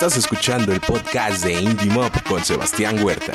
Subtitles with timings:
[0.00, 3.32] Estás escuchando el podcast de Indie Mob con Sebastián Huerta.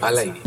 [0.00, 0.40] Al aire.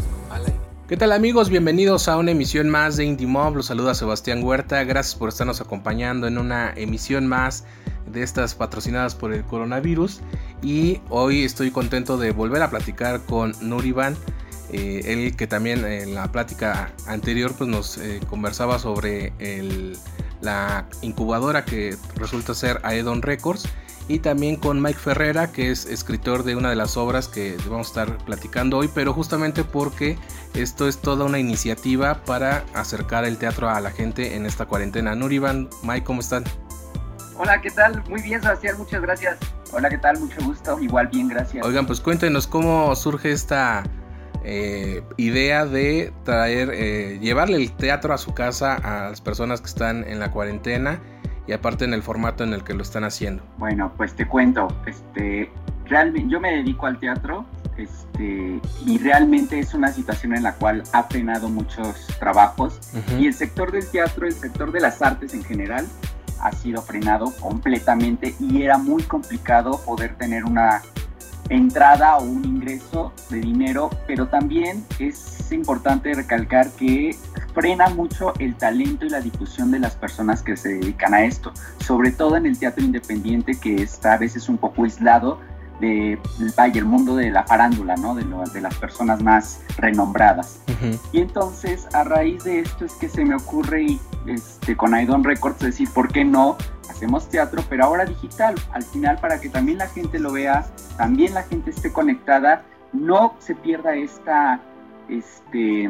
[0.87, 1.51] ¿Qué tal amigos?
[1.51, 3.55] Bienvenidos a una emisión más de Indie Mob.
[3.55, 4.83] Los saluda Sebastián Huerta.
[4.83, 7.65] Gracias por estarnos acompañando en una emisión más
[8.07, 10.21] de estas patrocinadas por el coronavirus.
[10.63, 14.17] Y hoy estoy contento de volver a platicar con Nuriban.
[14.71, 19.33] Eh, él que también en la plática anterior pues nos eh, conversaba sobre
[20.41, 23.67] la incubadora que resulta ser Aedon Records
[24.07, 27.87] y también con Mike Ferrera, que es escritor de una de las obras que vamos
[27.87, 30.17] a estar platicando hoy, pero justamente porque
[30.53, 35.15] esto es toda una iniciativa para acercar el teatro a la gente en esta cuarentena.
[35.15, 36.43] Nurivan, Mike, ¿cómo están?
[37.37, 38.03] Hola, ¿qué tal?
[38.07, 39.37] Muy bien, Sebastián, muchas gracias.
[39.73, 40.19] Hola, ¿qué tal?
[40.19, 40.79] Mucho gusto.
[40.79, 41.65] Igual bien, gracias.
[41.65, 43.83] Oigan, pues cuéntenos cómo surge esta
[44.47, 49.67] eh, idea de traer, eh, llevarle el teatro a su casa a las personas que
[49.67, 50.99] están en la cuarentena
[51.47, 53.43] y aparte en el formato en el que lo están haciendo.
[53.57, 55.51] Bueno, pues te cuento, este,
[55.85, 57.45] realmente yo me dedico al teatro
[57.77, 62.79] este, y realmente es una situación en la cual ha frenado muchos trabajos
[63.19, 65.87] y el sector del teatro, el sector de las artes en general,
[66.39, 70.81] ha sido frenado completamente y era muy complicado poder tener una
[71.49, 77.15] entrada o un ingreso de dinero, pero también es importante recalcar que
[77.53, 81.53] frena mucho el talento y la difusión de las personas que se dedican a esto,
[81.79, 85.39] sobre todo en el teatro independiente que está a veces un poco aislado
[85.79, 86.19] de
[86.55, 88.15] vaya, el mundo de la farándula, ¿no?
[88.15, 88.23] De,
[88.53, 90.59] de las personas más renombradas.
[91.11, 95.59] Y entonces, a raíz de esto es que se me ocurre este, con Aidon Records
[95.59, 96.57] decir, ¿por qué no
[96.89, 98.55] hacemos teatro, pero ahora digital?
[98.71, 100.65] Al final, para que también la gente lo vea,
[100.97, 104.59] también la gente esté conectada, no se pierda esta,
[105.09, 105.89] este,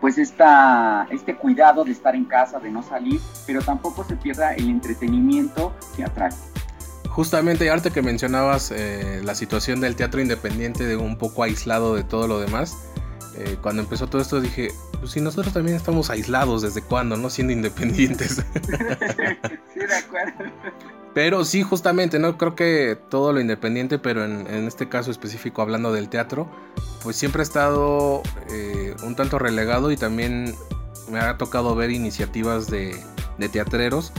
[0.00, 4.54] pues esta, este cuidado de estar en casa, de no salir, pero tampoco se pierda
[4.54, 6.32] el entretenimiento teatral.
[7.16, 12.04] Justamente, ahorita que mencionabas eh, la situación del teatro independiente, de un poco aislado de
[12.04, 12.76] todo lo demás,
[13.38, 14.68] eh, cuando empezó todo esto dije,
[15.00, 17.16] pues si nosotros también estamos aislados, ¿desde cuándo?
[17.16, 17.30] ¿No?
[17.30, 18.32] Siendo independientes.
[19.72, 20.44] sí, de acuerdo.
[21.14, 22.36] Pero sí, justamente, ¿no?
[22.36, 26.46] Creo que todo lo independiente, pero en, este caso específico, hablando del teatro,
[27.02, 28.20] pues siempre ha estado
[28.50, 30.54] eh, un tanto relegado y también
[31.10, 32.94] me ha tocado ver iniciativas de,
[33.38, 34.12] de teatreros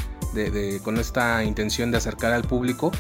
[0.84, 2.92] con esta intención de acercar al público.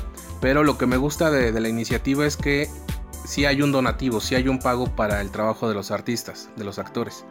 [0.41, 2.67] Pero lo que me gusta de, la iniciativa es que
[3.25, 6.63] sí hay un donativo, sí hay un pago para el trabajo de los artistas, de
[6.63, 7.25] los actores.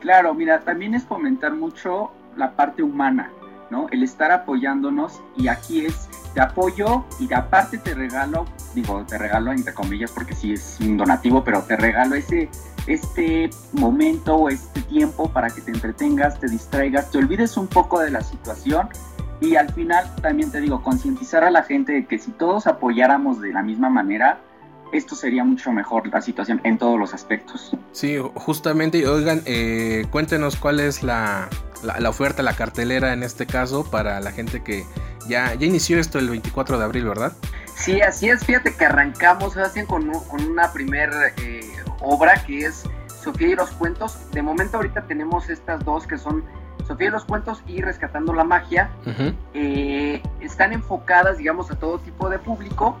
[0.00, 3.30] Claro, mira, también es fomentar mucho la parte humana,
[3.70, 3.86] ¿no?
[3.90, 9.18] El estar apoyándonos y aquí es te apoyo y de aparte te regalo, digo, te
[9.18, 12.48] regalo entre comillas porque sí es un donativo, pero te regalo ese
[12.86, 18.00] este momento o este tiempo para que te entretengas, te distraigas, te olvides un poco
[18.00, 18.88] de la situación
[19.42, 23.40] y al final también te digo, concientizar a la gente de que si todos apoyáramos
[23.40, 24.38] de la misma manera,
[24.92, 27.76] esto sería mucho mejor la situación en todos los aspectos.
[27.90, 31.48] Sí, justamente, oigan, eh, cuéntenos cuál es la,
[31.82, 34.84] la, oferta, la cartelera en este caso para la gente que
[35.28, 37.32] ya, ya inició esto el 24 de abril, ¿verdad?
[37.74, 41.68] Sí, así es, fíjate que arrancamos, Sebastián, con, con una primera eh,
[42.00, 42.84] obra que es
[43.22, 44.30] Sofía y los cuentos.
[44.30, 46.44] De momento ahorita tenemos estas dos que son
[46.86, 48.90] Sofía y los cuentos y Rescatando la magia
[49.54, 52.98] eh, están enfocadas, digamos, a todo tipo de público,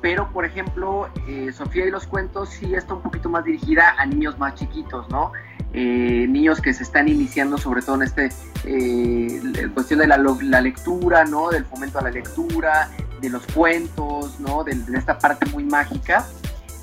[0.00, 4.06] pero por ejemplo, eh, Sofía y los cuentos sí está un poquito más dirigida a
[4.06, 5.32] niños más chiquitos, ¿no?
[5.72, 8.28] Eh, niños que se están iniciando sobre todo en este
[9.72, 11.50] cuestión de la, lectura, ¿no?
[11.50, 12.90] Del fomento a la lectura,
[13.20, 14.64] de los cuentos, ¿no?
[14.64, 16.26] De, esta parte muy mágica.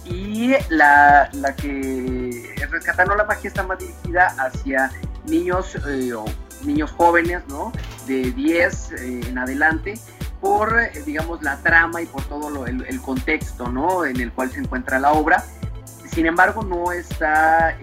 [0.06, 4.92] Y la, la que Rescatando la magia está más dirigida hacia
[5.28, 6.26] niños eh, o
[6.64, 7.72] niños jóvenes, ¿no?
[8.08, 10.00] De 10 eh, en adelante,
[10.42, 14.06] por, eh, digamos, la trama y por todo el, contexto, ¿no?
[14.06, 15.44] En el cual se encuentra la obra.
[16.12, 17.78] Sin embargo, no está,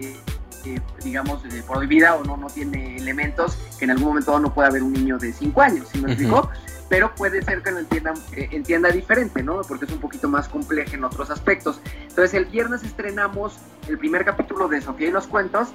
[1.03, 4.91] digamos, prohibida o no, no tiene elementos que en algún momento no pueda haber un
[4.91, 6.49] niño de 5 años, ¿sí me explico?
[6.89, 9.61] pero puede ser que lo entienda, entienda diferente, ¿no?
[9.61, 11.81] Porque es un poquito más complejo en otros aspectos.
[12.01, 13.57] Entonces el viernes estrenamos
[13.87, 15.69] el primer capítulo de Sofía y los cuentos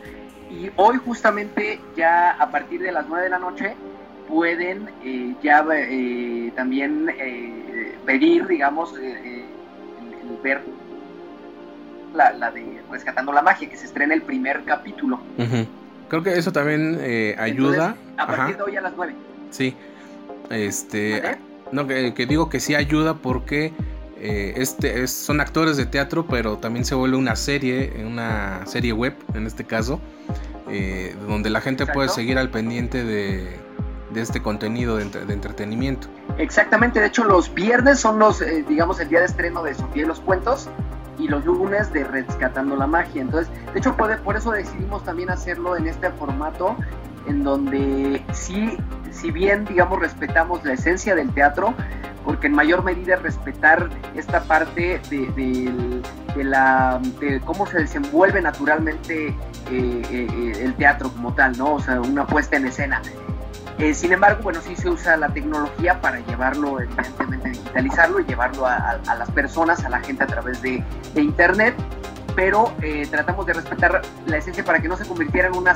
[0.50, 3.76] y hoy justamente ya a partir de las 9 de la noche
[4.28, 8.94] pueden eh, ya eh, también eh, pedir, digamos,
[10.42, 10.60] ver
[12.14, 15.20] la, de Rescatando la Magia, que se estrena el primer capítulo.
[16.08, 17.00] Creo que eso también
[17.38, 17.94] ayuda.
[18.16, 19.14] a partir de hoy a las 9.
[19.50, 19.76] Sí.
[20.50, 21.38] Este.
[21.70, 23.72] No, que, digo que sí ayuda porque
[24.20, 29.46] este son actores de teatro, pero también se vuelve una serie, una serie web en
[29.46, 30.00] este caso.
[30.70, 33.58] eh, donde la gente puede seguir al pendiente de,
[34.14, 35.02] este contenido de,
[35.32, 36.08] entretenimiento.
[36.38, 40.04] Exactamente, de hecho los viernes son los, eh, digamos, el día de estreno de Sofía
[40.04, 40.68] y los Cuentos
[41.18, 43.22] y los lunes de Rescatando la Magia.
[43.22, 46.76] Entonces, de hecho, por, por eso decidimos también hacerlo en este formato
[47.26, 48.76] en donde sí,
[49.10, 51.74] si bien, digamos, respetamos la esencia del teatro,
[52.30, 56.00] porque en mayor medida respetar esta parte de,
[56.36, 59.34] la, de cómo se desenvuelve naturalmente
[59.68, 61.74] eh, eh, el teatro como tal, ¿no?
[61.74, 63.02] O sea, una puesta en escena.
[63.78, 68.64] Eh, sin embargo, bueno, sí se usa la tecnología para llevarlo, evidentemente, digitalizarlo y llevarlo
[68.64, 70.84] a, las personas, a la gente a través de,
[71.16, 71.74] Internet,
[72.36, 72.72] pero
[73.10, 75.74] tratamos de respetar la esencia para que no se convirtiera en una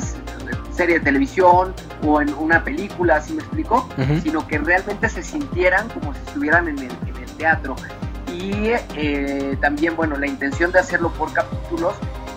[0.74, 1.74] serie de televisión
[2.04, 3.88] o en una película, así me explico,
[4.22, 6.90] sino que realmente se sintieran como si estuvieran en el,
[7.38, 7.74] teatro.
[8.32, 11.94] Y eh, también, bueno, la intención de hacerlo por capítulos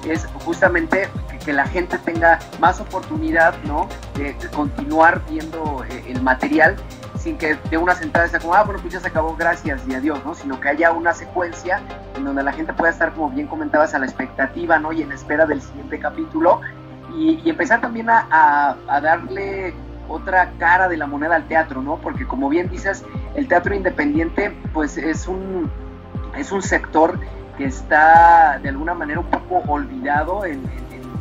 [0.10, 1.08] es justamente
[1.46, 3.88] que, la gente tenga más oportunidad, ¿no?
[4.16, 6.76] De, continuar viendo eh, el material
[7.18, 9.94] sin que de una sentada sea como, ah, bueno, pues ya se acabó, gracias y
[9.94, 10.34] adiós, ¿no?
[10.34, 11.82] Sino que haya una secuencia
[12.16, 14.92] en donde la gente pueda estar, como bien comentabas, a la expectativa, ¿no?
[14.92, 16.62] Y en espera del siguiente capítulo
[17.16, 19.74] y, empezar también a, darle
[20.10, 21.98] otra cara de la moneda al teatro, ¿no?
[21.98, 23.04] Porque como bien dices,
[23.36, 25.70] el teatro independiente pues es un,
[26.38, 27.20] es un sector
[27.58, 30.62] que está de alguna manera un poco olvidado en,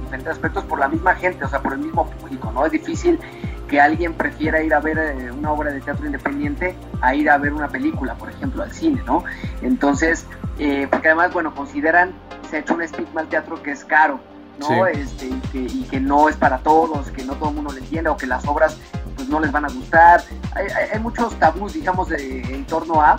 [0.02, 2.64] diferentes aspectos por la misma gente, o sea, por el mismo público, ¿no?
[2.64, 3.18] Es difícil
[3.66, 7.36] que alguien prefiera ir a ver eh, una obra de teatro independiente a ir a
[7.38, 9.24] ver una película, por ejemplo, al cine, ¿no?
[9.62, 10.24] Entonces,
[10.60, 12.12] eh, porque además, bueno, consideran,
[12.48, 14.20] se ha hecho un estigma al teatro que es caro,
[14.58, 14.86] ¿no?
[14.86, 18.16] Este, y, que, no es para todos, que no todo el mundo le entiende o
[18.16, 18.76] que las obras
[19.14, 20.22] pues no les van a gustar.
[20.54, 23.16] Hay, muchos tabús, digamos, de, en torno a.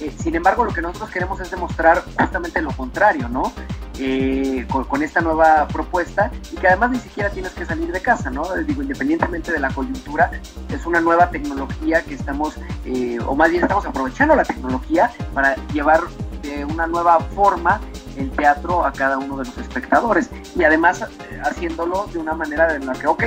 [0.00, 3.52] Eh, sin embargo, lo que nosotros queremos es demostrar justamente lo contrario, ¿no?
[3.98, 8.30] Eh, con, esta nueva propuesta y que además ni siquiera tienes que salir de casa,
[8.30, 8.42] ¿no?
[8.66, 10.30] Digo, independientemente de la coyuntura,
[10.70, 12.54] es una nueva tecnología que estamos,
[12.86, 16.00] eh, o más bien estamos aprovechando la tecnología para llevar
[16.42, 17.80] de una nueva forma
[18.16, 22.74] el teatro a cada uno de los espectadores y además eh, haciéndolo de una manera
[22.74, 23.24] en la que, ok,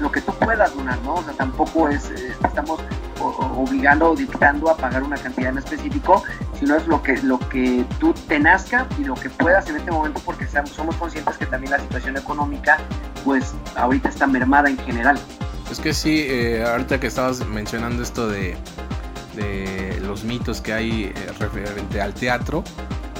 [0.00, 1.14] lo que tú puedas donar, ¿no?
[1.14, 2.80] O sea, tampoco es, eh, estamos
[3.20, 6.22] obligando o dictando a pagar una cantidad en específico,
[6.58, 9.90] sino es lo que, lo que tú te nazca y lo que puedas en este
[9.90, 12.78] momento porque somos conscientes que también la situación económica
[13.24, 15.18] pues ahorita está mermada en general.
[15.70, 18.56] Es que sí, eh, ahorita que estabas mencionando esto de,
[19.34, 22.62] de los mitos que hay referente al teatro,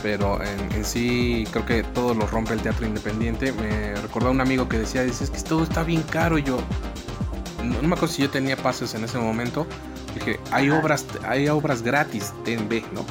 [0.04, 3.52] pero en, sí creo que todo lo rompe el teatro independiente.
[3.52, 6.36] Me recordó un amigo que decía, dice, es que todo está bien caro.
[6.36, 6.58] Y yo,
[7.64, 9.66] no, me acuerdo si yo tenía pases en ese momento.
[10.14, 13.06] Dije, hay obras, hay obras gratis, TNB, ¿no?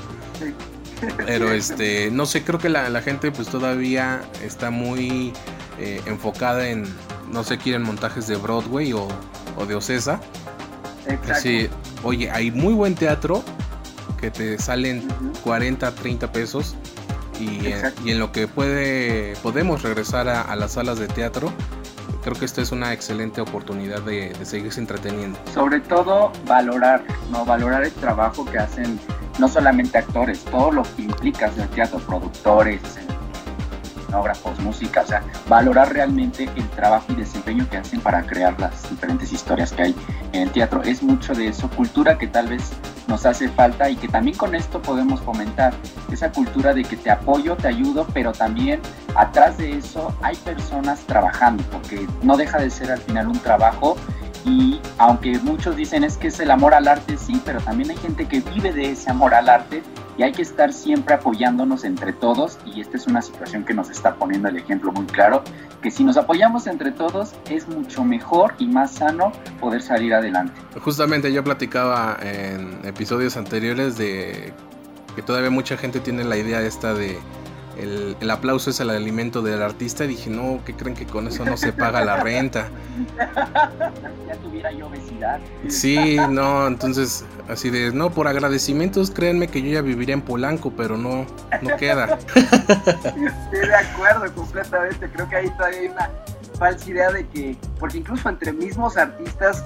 [1.25, 5.33] Pero este, no sé, creo que la, gente pues todavía está muy
[5.79, 6.85] eh, enfocada en,
[7.31, 9.07] no sé, quieren montajes de Broadway o,
[9.67, 10.21] de Ocesa.
[11.27, 11.69] Así,
[12.03, 13.43] oye, hay muy buen teatro,
[14.21, 15.07] que te salen
[15.43, 16.75] 40, 30 pesos
[17.39, 17.73] y,
[18.09, 21.51] en lo que puede podemos regresar a, las salas de teatro,
[22.23, 25.39] creo que esta es una excelente oportunidad de, seguirse entreteniendo.
[25.53, 28.99] Sobre todo valorar, no valorar el trabajo que hacen
[29.39, 32.81] no solamente actores, todo lo que implica el teatro, productores,
[34.03, 38.89] escenógrafos, música, o sea, valorar realmente el trabajo y desempeño que hacen para crear las
[38.89, 39.95] diferentes historias que hay
[40.33, 40.83] en el teatro.
[40.83, 42.71] Es mucho de eso, cultura que tal vez
[43.07, 45.73] nos hace falta y que también con esto podemos fomentar
[46.11, 48.81] esa cultura de que te apoyo, te ayudo, pero también
[49.15, 53.95] atrás de eso hay personas trabajando, porque no deja de ser al final un trabajo
[54.45, 57.97] y aunque muchos dicen es que es el amor al arte, sí, pero también hay
[57.97, 59.83] gente que vive de ese amor al arte
[60.17, 63.89] y hay que estar siempre apoyándonos entre todos y esta es una situación que nos
[63.89, 65.43] está poniendo el ejemplo muy claro,
[65.81, 70.53] que si nos apoyamos entre todos es mucho mejor y más sano poder salir adelante.
[70.79, 74.53] Justamente yo platicaba en episodios anteriores de
[75.15, 77.19] que todavía mucha gente tiene la idea esta de
[77.77, 80.05] el, aplauso es el alimento del artista.
[80.05, 82.67] Y dije, no, ¿qué creen que con eso no se paga la renta?
[84.27, 85.39] ya tuviera yo obesidad.
[85.67, 90.71] Sí, no, entonces, así de, no, por agradecimientos, créanme que yo ya viviría en Polanco,
[90.75, 91.25] pero no,
[91.61, 92.17] no queda.
[92.35, 95.09] Estoy de acuerdo completamente.
[95.09, 96.09] Creo que ahí todavía hay una
[96.57, 99.63] falsa idea de que, porque incluso entre mismos artistas,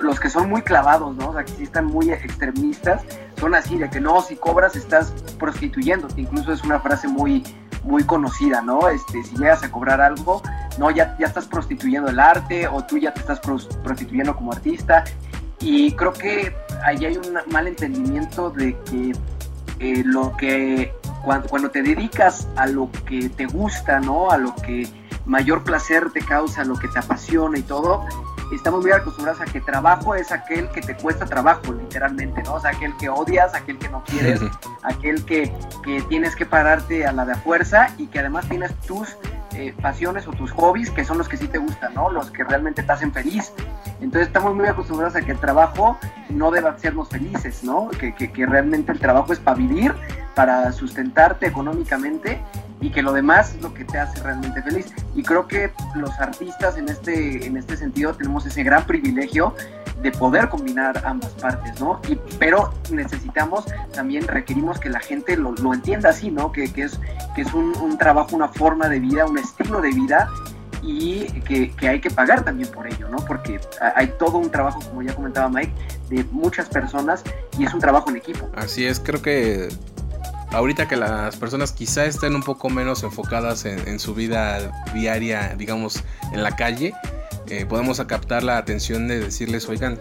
[0.00, 1.30] los que son muy clavados, ¿no?
[1.30, 3.02] O sea, que sí están muy extremistas,
[3.40, 7.42] son así, de que no, si cobras estás prostituyéndote, incluso es una frase muy,
[7.82, 8.88] muy conocida, ¿no?
[8.88, 10.42] Este, si llegas a cobrar algo,
[10.78, 15.04] no, ya, ya estás prostituyendo el arte o tú ya te estás prostituyendo como artista.
[15.60, 16.54] Y creo que
[16.84, 19.12] ahí hay un mal entendimiento de que
[19.78, 20.94] eh, lo que
[21.24, 24.30] cuando, cuando, te dedicas a lo que te gusta, ¿no?
[24.30, 24.88] A lo que
[25.26, 28.04] mayor placer te causa, lo que te apasiona y todo,
[28.56, 32.54] estamos muy acostumbrados a que trabajo es aquel que te cuesta trabajo, literalmente, ¿no?
[32.54, 34.40] O sea, aquel que odias, aquel que no quieres,
[34.82, 35.52] aquel que,
[35.84, 39.16] que tienes que pararte a la de fuerza y que además tienes tus
[39.54, 42.10] eh, pasiones o tus hobbies que son los que sí te gustan, ¿no?
[42.10, 43.52] Los que realmente te hacen feliz.
[44.00, 47.88] Entonces estamos muy acostumbrados a que el trabajo no debe hacernos felices, ¿no?
[47.88, 49.94] Que, que, que realmente el trabajo es para vivir,
[50.34, 52.40] para sustentarte económicamente
[52.80, 54.86] y que lo demás es lo que te hace realmente feliz.
[55.14, 59.54] Y creo que los artistas en este, en este sentido tenemos ese gran privilegio
[60.02, 62.00] de poder combinar ambas partes, ¿no?
[62.08, 66.52] Y, pero necesitamos, también requerimos que la gente lo, lo entienda así, ¿no?
[66.52, 66.98] Que, que es,
[67.34, 70.28] que es un, un, trabajo, una forma de vida, un estilo de vida
[70.82, 73.18] y que, que, hay que pagar también por ello, ¿no?
[73.18, 73.60] Porque
[73.94, 75.72] hay todo un trabajo, como ya comentaba Mike,
[76.08, 77.22] de muchas personas
[77.58, 78.48] y es un trabajo en equipo.
[78.56, 79.68] Así es, creo que
[80.52, 85.54] ahorita que las personas quizá estén un poco menos enfocadas en, en su vida diaria,
[85.56, 86.02] digamos,
[86.32, 86.92] en la calle,
[87.48, 89.98] eh, podemos captar la atención de decirles, oigan,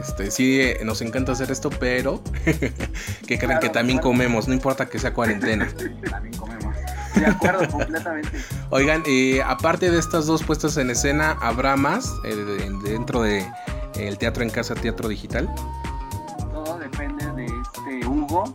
[0.00, 4.10] este, sí, eh, nos encanta hacer esto, pero que crean claro, que también claro.
[4.10, 5.68] comemos, no importa que sea cuarentena.
[6.10, 6.76] también comemos.
[7.14, 8.38] De acuerdo, completamente.
[8.70, 12.34] Oigan, eh, aparte de estas dos puestas en escena, ¿habrá más eh,
[12.84, 13.46] dentro de
[13.96, 15.48] el teatro en casa, teatro digital?
[16.52, 18.52] Todo depende de este Hugo.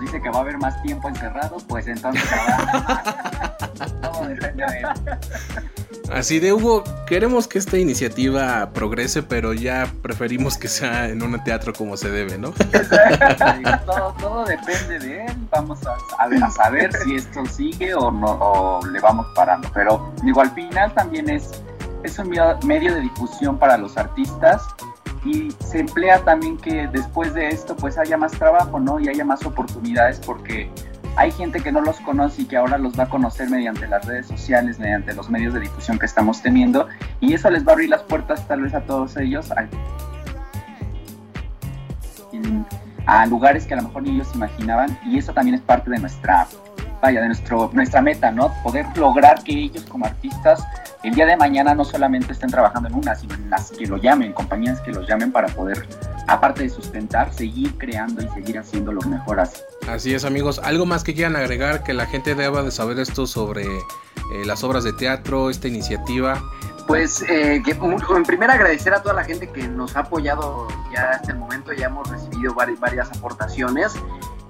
[0.00, 3.58] Nos dice que va a haber más tiempo encerrado, pues entonces habrá
[4.00, 4.86] Todo depende de él.
[6.10, 11.44] Así de Hugo, queremos que esta iniciativa progrese, pero ya preferimos que sea en un
[11.44, 12.52] teatro como se debe, ¿no?
[13.84, 15.36] todo, todo, depende de él.
[15.50, 19.70] Vamos a, a, ver, a, saber si esto sigue o no o le vamos parando.
[19.74, 21.50] Pero digo, al final también es,
[22.04, 22.30] es un
[22.64, 24.62] medio de difusión para los artistas
[25.24, 28.98] y se emplea también que después de esto pues haya más trabajo, ¿no?
[29.00, 30.70] Y haya más oportunidades porque
[31.16, 34.06] hay gente que no los conoce y que ahora los va a conocer mediante las
[34.06, 36.88] redes sociales, mediante los medios de difusión que estamos teniendo,
[37.20, 39.66] y eso les va a abrir las puertas tal vez a todos ellos a,
[43.06, 45.98] a lugares que a lo mejor ni ellos imaginaban, y eso también es parte de
[45.98, 46.46] nuestra,
[47.00, 48.52] vaya, de nuestro, nuestra meta, ¿no?
[48.62, 50.64] Poder lograr que ellos como artistas
[51.02, 53.96] el día de mañana no solamente estén trabajando en una, sino en las que lo
[53.96, 55.86] llamen, compañías que los llamen para poder,
[56.26, 59.60] aparte de sustentar, seguir creando y seguir haciendo lo mejor así.
[59.88, 63.26] Así es amigos, algo más que quieran agregar que la gente deba de saber esto
[63.26, 66.42] sobre eh, las obras de teatro, esta iniciativa.
[66.86, 71.12] Pues eh, que, en primer agradecer a toda la gente que nos ha apoyado ya
[71.12, 73.94] hasta el momento, ya hemos recibido varias, varias aportaciones,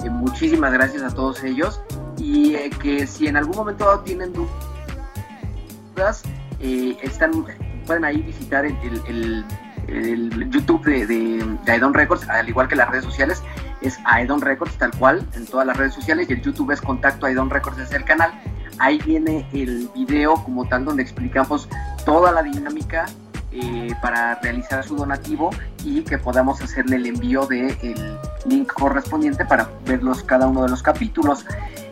[0.05, 1.81] eh, muchísimas gracias a todos ellos
[2.21, 6.23] y eh, que si en algún momento tienen dudas,
[6.61, 7.47] están,
[7.87, 9.45] pueden ahí visitar el,
[9.89, 13.43] el, YouTube de, de, de Aedon Records, al igual que las redes sociales,
[13.81, 17.27] es Aedon Records tal cual en todas las redes sociales y el YouTube es Contacto
[17.27, 18.33] Aedon Records es el canal.
[18.79, 21.69] Ahí viene el video como tal donde explicamos
[22.05, 23.07] toda la dinámica
[23.53, 25.51] eh, para realizar su donativo
[25.85, 30.71] y que podamos hacerle el envío del de link correspondiente para verlos cada uno de
[30.71, 31.45] los capítulos.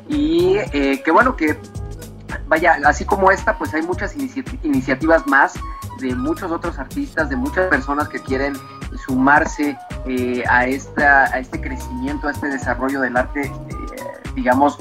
[0.08, 1.58] Y eh, que bueno que
[2.48, 5.54] vaya, así como esta, pues hay muchas inici iniciativas más
[6.00, 8.54] de muchos otros artistas, de muchas personas que quieren
[9.06, 13.52] sumarse eh, a, esta, a este crecimiento, a este desarrollo del arte, eh,
[14.34, 14.78] digamos,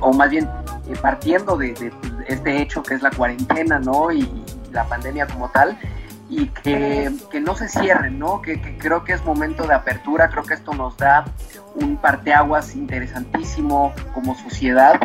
[0.00, 0.48] o más bien
[0.88, 1.92] eh, partiendo de,
[2.26, 4.12] este hecho que es la cuarentena, ¿no?
[4.12, 4.28] Y
[4.72, 5.78] la pandemia como tal,
[6.30, 8.40] y que, que, no se cierren, ¿no?
[8.40, 11.24] Que, que, creo que es momento de apertura, creo que esto nos da
[11.74, 15.00] un parteaguas interesantísimo como sociedad,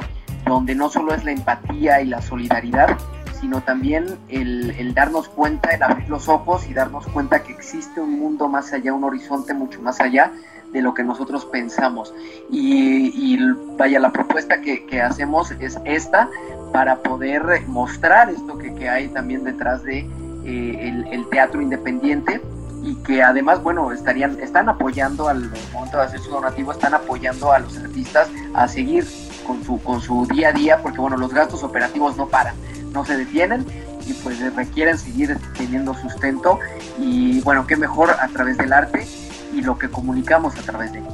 [0.46, 2.96] donde no solo es la empatía y la solidaridad,
[3.42, 8.00] sino también el, el, darnos cuenta, el abrir los ojos y darnos cuenta que existe
[8.00, 10.32] un mundo más allá, un horizonte mucho más allá
[10.72, 12.14] de lo que nosotros pensamos.
[12.52, 13.40] Y,
[13.78, 16.30] vaya, la propuesta que, que, hacemos es esta
[16.72, 20.08] para poder mostrar esto que, que hay también detrás de
[20.46, 22.42] eh, el, el, teatro independiente
[22.84, 27.52] y que además, bueno, estarían, están apoyando al momento de hacer su donativo, están apoyando
[27.52, 29.06] a los artistas a seguir
[29.46, 32.56] con su, con su día a día, porque bueno, los gastos operativos no paran
[32.96, 33.66] no se detienen
[34.08, 36.60] y pues requieren seguir teniendo sustento
[36.98, 39.06] y bueno, qué mejor a través del arte
[39.54, 41.06] y lo que comunicamos a través de él.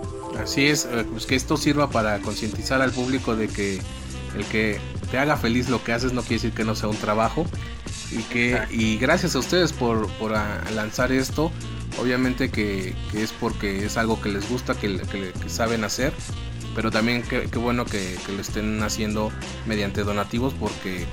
[0.42, 3.82] Así es, pues que esto sirva para concientizar al público de que
[4.36, 6.96] el que te haga feliz lo que haces no quiere decir que no sea un
[6.96, 7.46] trabajo
[8.12, 8.76] y que Exacto.
[8.76, 11.52] y gracias a ustedes por, por lanzar esto
[12.00, 16.14] obviamente que, que, es porque es algo que les gusta que, que, que saben hacer
[16.76, 19.32] pero también qué bueno que, que, lo estén haciendo
[19.66, 21.06] mediante donativos porque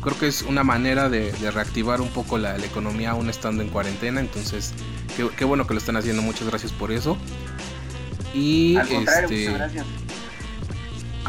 [0.00, 3.62] creo que es una manera de, de reactivar un poco la, la, economía aún estando
[3.62, 4.20] en cuarentena.
[4.20, 4.72] Entonces,
[5.16, 6.22] qué, qué, bueno que lo están haciendo.
[6.22, 7.16] Muchas gracias por eso.
[8.34, 9.50] Y Al este.
[9.50, 9.86] Muchas gracias.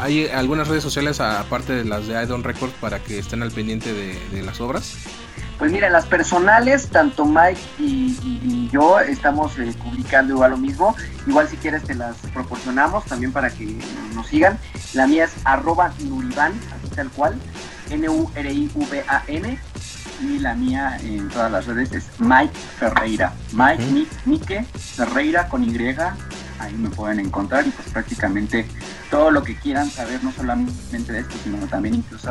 [0.00, 3.92] ¿Hay algunas redes sociales aparte de las de Idon Records para que estén al pendiente
[3.92, 4.94] de, las obras?
[5.58, 10.96] Pues mira, las personales, tanto Mike y, yo estamos eh, publicando igual lo mismo.
[11.26, 13.76] Igual si quieres te las proporcionamos también para que
[14.14, 14.58] nos sigan.
[14.94, 17.34] La mía es arroba Nurivan, así tal cual,
[17.90, 19.58] N-U-R-I-V-A-N.
[20.22, 23.34] Y la mía en todas las redes es Mike Ferreira.
[23.52, 24.64] Mike, Mike
[24.96, 25.76] Ferreira con Y,
[26.60, 28.66] ahí me pueden encontrar y pues prácticamente
[29.10, 32.30] todo lo que quieran saber, no solamente de esto, sino también incluso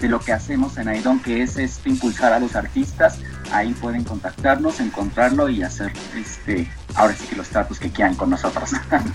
[0.00, 3.18] de lo que hacemos en Aidon, que es este, impulsar a los artistas,
[3.52, 8.30] ahí pueden contactarnos, encontrarlo y hacer este ahora sí que los tratos que quieran con
[8.30, 8.70] nosotros.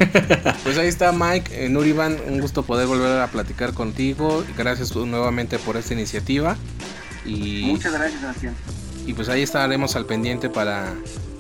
[0.64, 5.58] pues ahí está Mike, eh, Nurivan, un gusto poder volver a platicar contigo, gracias nuevamente
[5.60, 6.58] por esta iniciativa.
[7.26, 8.56] Y, Muchas gracias, Sebastián.
[9.06, 10.94] Y pues ahí estaremos al pendiente para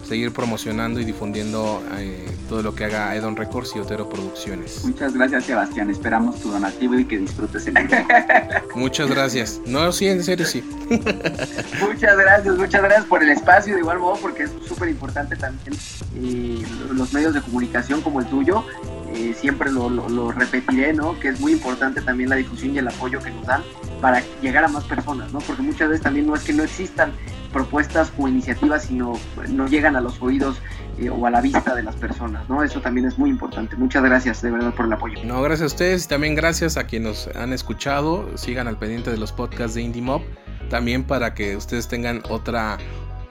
[0.10, 4.84] seguir promocionando y difundiendo eh, todo lo que haga Edon Records y Otero Producciones.
[4.84, 8.06] Muchas gracias Sebastián, esperamos tu donativo y que disfrutes el video.
[8.76, 9.62] muchas gracias.
[9.68, 10.64] No, sí, en serio sí.
[11.80, 15.78] muchas gracias, muchas gracias por el espacio de igual modo porque es súper importante también
[16.16, 18.66] eh, los medios de comunicación como el tuyo.
[19.14, 21.20] Eh, siempre lo, lo, repetiré, ¿no?
[21.20, 23.64] Que es muy importante también la difusión y el apoyo que nos dan
[24.02, 25.40] para llegar a más personas, ¿no?
[25.40, 27.12] Porque muchas veces también no es que no existan
[27.52, 29.14] propuestas o iniciativas, sino
[29.50, 30.62] no llegan a los oídos
[30.98, 32.64] eh, o a la vista de las personas, ¿no?
[32.64, 33.76] Eso también es muy importante.
[33.76, 35.20] Muchas gracias de verdad por el apoyo.
[35.24, 38.38] No, gracias a ustedes y también gracias a quienes nos han escuchado.
[38.38, 40.22] Sigan al pendiente de los podcasts de Indie Mob,
[40.70, 42.78] también para que ustedes tengan otra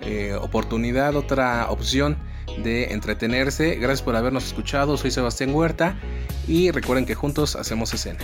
[0.01, 2.17] eh, oportunidad, otra opción
[2.63, 3.77] de entretenerse.
[3.77, 4.97] Gracias por habernos escuchado.
[4.97, 5.97] Soy Sebastián Huerta
[6.47, 8.21] y recuerden que juntos hacemos escena.